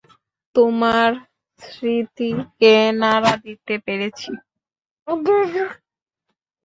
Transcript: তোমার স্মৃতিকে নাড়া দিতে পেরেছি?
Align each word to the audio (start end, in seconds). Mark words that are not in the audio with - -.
তোমার 0.55 1.09
স্মৃতিকে 1.61 2.73
নাড়া 3.01 3.33
দিতে 3.45 3.73
পেরেছি? 3.85 4.31